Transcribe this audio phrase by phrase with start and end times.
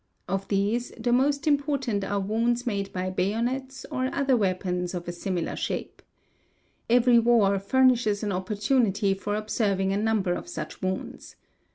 [0.27, 5.11] Of these, the most important are wounds made by bayonets or other weapons of a
[5.11, 5.91] similar shape®®.
[6.89, 11.35] Every war_ furnishes an opportunity for observing a number of such wounds.